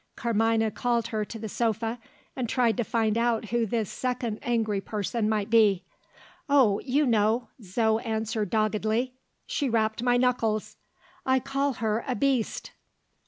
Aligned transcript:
Carmina 0.15 0.71
called 0.71 1.09
her 1.09 1.23
to 1.25 1.37
the 1.37 1.47
sofa, 1.47 1.99
and 2.35 2.49
tried 2.49 2.75
to 2.77 2.83
find 2.83 3.19
out 3.19 3.49
who 3.49 3.67
this 3.67 3.91
second 3.91 4.39
angry 4.41 4.81
person 4.81 5.29
might 5.29 5.47
be. 5.51 5.83
"Oh, 6.49 6.79
you 6.79 7.05
know!" 7.05 7.49
Zo 7.61 7.99
answered 7.99 8.49
doggedly. 8.49 9.13
"She 9.45 9.69
rapped 9.69 10.01
my 10.01 10.17
knuckles. 10.17 10.75
I 11.23 11.37
call 11.39 11.73
her 11.73 12.03
a 12.07 12.15
Beast." 12.15 12.71